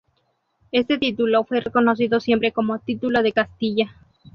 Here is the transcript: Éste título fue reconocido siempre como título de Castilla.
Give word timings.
Éste 0.71 0.97
título 0.97 1.43
fue 1.43 1.61
reconocido 1.61 2.19
siempre 2.19 2.51
como 2.51 2.79
título 2.79 3.21
de 3.21 3.33
Castilla. 3.33 3.95